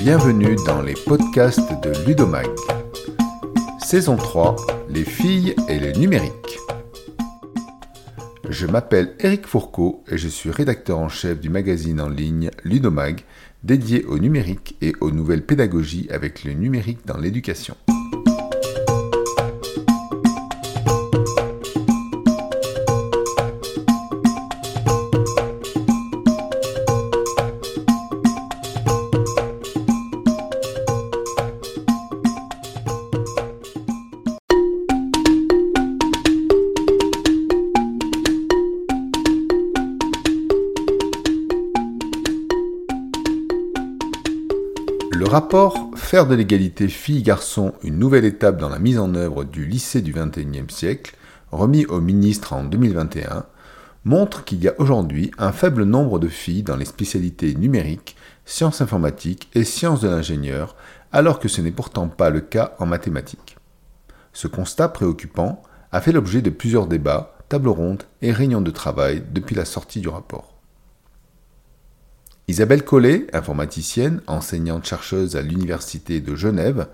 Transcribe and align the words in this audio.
Bienvenue 0.00 0.54
dans 0.64 0.80
les 0.80 0.94
podcasts 0.94 1.72
de 1.82 2.06
Ludomag. 2.06 2.46
Saison 3.80 4.16
3, 4.16 4.54
les 4.90 5.04
filles 5.04 5.56
et 5.68 5.80
le 5.80 5.90
numérique. 5.90 6.58
Je 8.48 8.66
m'appelle 8.66 9.16
Eric 9.18 9.46
Fourcault 9.48 10.04
et 10.08 10.16
je 10.16 10.28
suis 10.28 10.52
rédacteur 10.52 10.98
en 10.98 11.08
chef 11.08 11.40
du 11.40 11.50
magazine 11.50 12.00
en 12.00 12.08
ligne 12.08 12.50
Ludomag, 12.62 13.22
dédié 13.64 14.04
au 14.04 14.20
numérique 14.20 14.76
et 14.80 14.92
aux 15.00 15.10
nouvelles 15.10 15.44
pédagogies 15.44 16.06
avec 16.10 16.44
le 16.44 16.52
numérique 16.52 17.04
dans 17.04 17.18
l'éducation. 17.18 17.76
Le 45.18 45.26
rapport 45.26 45.90
Faire 45.96 46.28
de 46.28 46.36
l'égalité 46.36 46.86
filles-garçons 46.86 47.72
une 47.82 47.98
nouvelle 47.98 48.24
étape 48.24 48.56
dans 48.56 48.68
la 48.68 48.78
mise 48.78 49.00
en 49.00 49.16
œuvre 49.16 49.42
du 49.42 49.66
lycée 49.66 50.00
du 50.00 50.12
XXIe 50.12 50.62
siècle, 50.68 51.16
remis 51.50 51.86
au 51.86 52.00
ministre 52.00 52.52
en 52.52 52.62
2021, 52.62 53.44
montre 54.04 54.44
qu'il 54.44 54.62
y 54.62 54.68
a 54.68 54.74
aujourd'hui 54.78 55.32
un 55.36 55.50
faible 55.50 55.82
nombre 55.82 56.20
de 56.20 56.28
filles 56.28 56.62
dans 56.62 56.76
les 56.76 56.84
spécialités 56.84 57.56
numériques, 57.56 58.14
sciences 58.44 58.80
informatiques 58.80 59.50
et 59.56 59.64
sciences 59.64 60.02
de 60.02 60.08
l'ingénieur, 60.08 60.76
alors 61.10 61.40
que 61.40 61.48
ce 61.48 61.62
n'est 61.62 61.72
pourtant 61.72 62.06
pas 62.06 62.30
le 62.30 62.40
cas 62.40 62.76
en 62.78 62.86
mathématiques. 62.86 63.56
Ce 64.32 64.46
constat 64.46 64.88
préoccupant 64.88 65.64
a 65.90 66.00
fait 66.00 66.12
l'objet 66.12 66.42
de 66.42 66.50
plusieurs 66.50 66.86
débats, 66.86 67.34
tables 67.48 67.70
rondes 67.70 68.04
et 68.22 68.30
réunions 68.30 68.60
de 68.60 68.70
travail 68.70 69.24
depuis 69.32 69.56
la 69.56 69.64
sortie 69.64 70.00
du 70.00 70.08
rapport. 70.08 70.57
Isabelle 72.48 72.82
Collet, 72.82 73.26
informaticienne, 73.34 74.22
enseignante-chercheuse 74.26 75.36
à 75.36 75.42
l'Université 75.42 76.22
de 76.22 76.34
Genève, 76.34 76.88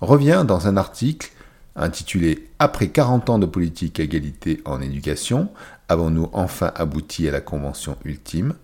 revient 0.00 0.44
dans 0.46 0.68
un 0.68 0.76
article 0.76 1.32
intitulé 1.74 2.46
Après 2.60 2.88
40 2.88 3.28
ans 3.28 3.38
de 3.40 3.46
politique 3.46 3.98
égalité 3.98 4.60
en 4.64 4.80
éducation, 4.80 5.48
avons-nous 5.88 6.30
enfin 6.32 6.70
abouti 6.76 7.26
à 7.26 7.32
la 7.32 7.40
convention 7.40 7.96
ultime? 8.04 8.54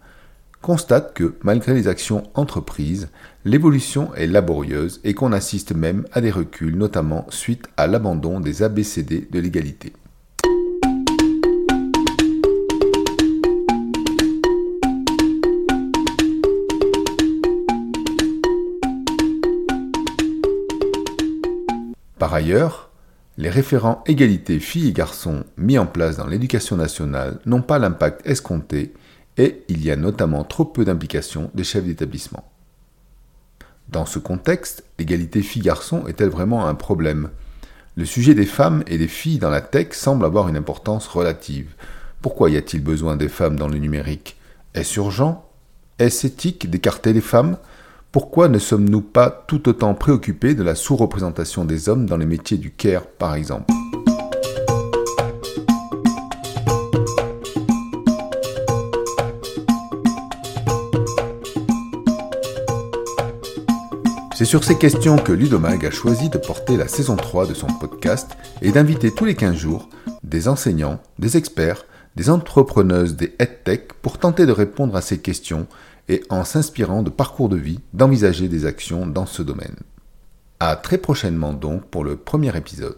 constate 0.62 1.14
que, 1.14 1.34
malgré 1.42 1.75
les 1.75 1.86
actions 1.86 2.25
entreprises, 2.34 3.08
l'évolution 3.44 4.12
est 4.14 4.27
laborieuse 4.27 5.00
et 5.05 5.14
qu'on 5.14 5.33
assiste 5.33 5.72
même 5.72 6.06
à 6.10 6.20
des 6.20 6.31
reculs, 6.31 6.77
notamment 6.77 7.27
suite 7.28 7.69
à 7.77 7.86
l'abandon 7.86 8.41
des 8.41 8.64
ABCD 8.64 9.28
de 9.31 9.38
l'égalité. 9.38 9.92
Par 22.19 22.33
ailleurs, 22.33 22.91
les 23.36 23.50
référents 23.50 24.03
égalité 24.06 24.59
filles 24.59 24.89
et 24.89 24.92
garçons 24.92 25.45
mis 25.59 25.78
en 25.78 25.86
place 25.86 26.17
dans 26.17 26.27
l'éducation 26.27 26.77
nationale 26.77 27.39
n'ont 27.45 27.62
pas 27.62 27.78
l'impact 27.78 28.27
escompté 28.27 28.95
et 29.36 29.64
il 29.69 29.84
y 29.84 29.91
a 29.91 29.97
notamment 29.97 30.44
trop 30.44 30.64
peu 30.64 30.84
d'implication 30.84 31.50
des 31.55 31.64
chefs 31.64 31.84
d'établissement. 31.84 32.50
Dans 33.89 34.06
ce 34.06 34.19
contexte, 34.19 34.84
l'égalité 34.98 35.43
filles-garçons 35.43 36.06
est-elle 36.06 36.31
vraiment 36.31 36.66
un 36.66 36.75
problème? 36.75 37.28
Le 37.97 38.04
sujet 38.04 38.34
des 38.34 38.47
femmes 38.47 38.83
et 38.87 38.98
des 38.98 39.09
filles 39.09 39.38
dans 39.38 39.50
la 39.50 39.60
tech 39.60 39.88
semble 39.93 40.25
avoir 40.25 40.48
une 40.48 40.56
importance 40.56 41.06
relative. 41.06 41.75
Pourquoi 42.22 42.50
y 42.50 42.56
a-t-il 42.56 42.83
besoin 42.83 43.16
des 43.16 43.28
femmes 43.28 43.56
dans 43.56 43.69
le 43.69 43.78
numérique? 43.78 44.37
Est-ce 44.75 44.98
urgent? 44.98 45.48
Est-ce 45.98 46.27
éthique 46.27 46.69
d'écarter 46.71 47.12
les 47.12 47.21
femmes? 47.21 47.59
Pourquoi 48.16 48.49
ne 48.49 48.59
sommes-nous 48.59 49.03
pas 49.03 49.28
tout 49.47 49.69
autant 49.69 49.93
préoccupés 49.93 50.54
de 50.54 50.62
la 50.62 50.75
sous-représentation 50.75 51.66
des 51.66 51.91
hommes 51.91 52.06
dans 52.06 52.16
les 52.16 52.25
métiers 52.25 52.56
du 52.56 52.71
care, 52.71 53.06
par 53.06 53.34
exemple? 53.34 53.71
C'est 64.34 64.47
sur 64.47 64.65
ces 64.65 64.78
questions 64.78 65.16
que 65.16 65.33
Ludomag 65.33 65.84
a 65.84 65.91
choisi 65.91 66.31
de 66.31 66.38
porter 66.38 66.78
la 66.78 66.88
saison 66.88 67.16
3 67.16 67.47
de 67.47 67.53
son 67.53 67.66
podcast 67.66 68.31
et 68.62 68.72
d'inviter 68.72 69.10
tous 69.10 69.27
les 69.27 69.34
15 69.34 69.54
jours 69.54 69.91
des 70.22 70.48
enseignants, 70.48 71.00
des 71.19 71.37
experts, 71.37 71.84
des 72.16 72.31
entrepreneuses 72.31 73.15
des 73.15 73.34
EdTech 73.38 73.93
pour 74.00 74.16
tenter 74.16 74.47
de 74.47 74.53
répondre 74.53 74.97
à 74.97 75.03
ces 75.03 75.19
questions 75.19 75.66
et 76.09 76.22
en 76.31 76.44
s'inspirant 76.44 77.03
de 77.03 77.11
parcours 77.11 77.49
de 77.49 77.56
vie, 77.56 77.81
d'envisager 77.93 78.49
des 78.49 78.67
actions 78.67 79.06
dans 79.06 79.27
ce 79.27 79.43
domaine. 79.43 79.77
À 80.61 80.77
très 80.77 80.99
prochainement 80.99 81.53
donc 81.53 81.87
pour 81.87 82.05
le 82.05 82.17
premier 82.17 82.56
épisode. 82.56 82.97